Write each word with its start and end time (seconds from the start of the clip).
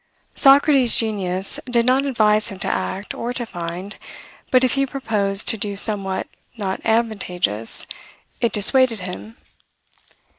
Socrates' 0.33 0.95
Genius 0.95 1.59
did 1.67 1.85
not 1.85 2.07
advise 2.07 2.47
him 2.47 2.57
to 2.57 2.67
act 2.67 3.13
or 3.13 3.33
to 3.33 3.45
find, 3.45 3.97
but 4.49 4.63
if 4.63 4.73
he 4.73 4.83
proposed 4.83 5.47
to 5.49 5.57
do 5.59 5.75
somewhat 5.75 6.25
not 6.57 6.81
advantageous, 6.83 7.85
it 8.39 8.51
dissuaded 8.51 9.01
him. 9.01 9.37